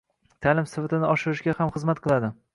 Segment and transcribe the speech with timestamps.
[0.45, 2.35] Ta’lim sifatini oshirishga ham xizmat qiladi.